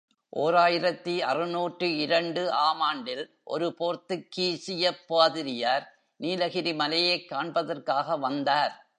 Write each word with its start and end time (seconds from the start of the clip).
ஓர் 0.29 0.55
ஆயிரத்து 0.55 1.23
அறுநூற்று 1.25 1.97
இரண்டு 1.97 2.51
ஆம் 2.51 2.79
ஆண்டில் 2.79 3.37
ஒரு 3.43 3.75
போர்த்துகீசியப் 3.79 5.05
பாதிரியார், 5.07 5.99
நீலகிரி 6.15 6.73
மலையைக் 6.73 7.29
காண்பதற்காக 7.29 8.17
வந்தார். 8.17 8.87